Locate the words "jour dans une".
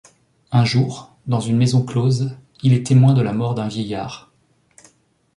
0.65-1.57